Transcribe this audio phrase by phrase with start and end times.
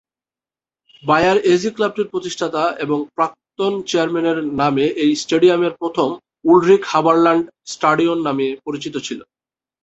[1.03, 6.15] Buyer AG ক্লাবটির প্রতিষ্ঠাতা এবং প্রাক্তন চেয়ারম্যানের নামে এই স্টেডিয়ামটি প্রথমে
[6.45, 9.19] "উলরিখ-হাবারলান্ড-স্টাডিওন" নামে পরিচিত ছিল।